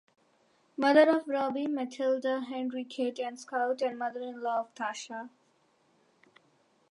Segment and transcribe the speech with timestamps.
[0.77, 5.29] Mother of Robbie, Matilda, Henry, Kit and Scott, and mother-in-law of Tasha.